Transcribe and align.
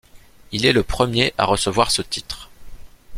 Il 0.51 0.65
est 0.65 0.73
le 0.73 0.81
premier 0.81 1.31
à 1.37 1.45
recevoir 1.45 1.91
ce 1.91 2.01
titre. 2.01 2.49